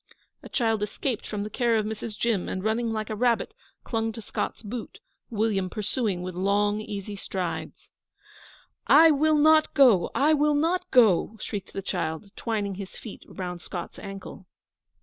[0.41, 2.17] A child escaped from the care of Mrs.
[2.17, 3.53] Jim, and, running like a rabbit,
[3.83, 7.91] clung to Scott's boot, William pursuing with long, easy strides.
[8.87, 13.61] 'I will not go I will not go!' shrieked the child, twining his feet round
[13.61, 14.47] Scott's ankle.